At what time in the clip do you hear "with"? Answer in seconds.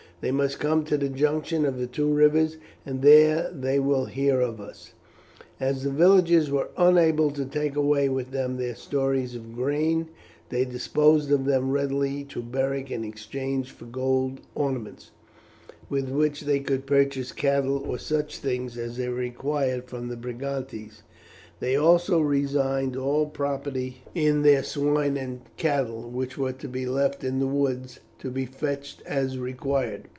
8.07-8.29, 15.89-16.09